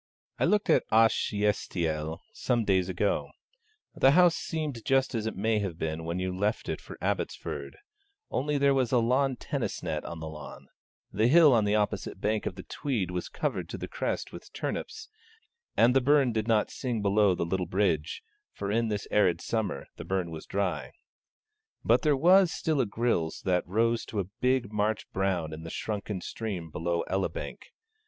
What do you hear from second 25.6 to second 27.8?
the shrunken stream below Elibank.